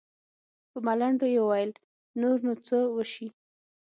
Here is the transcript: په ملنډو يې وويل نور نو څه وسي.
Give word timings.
په 0.71 0.77
ملنډو 0.85 1.27
يې 1.33 1.39
وويل 1.43 1.71
نور 2.21 2.37
نو 2.45 2.53
څه 2.67 2.77
وسي. 2.95 3.27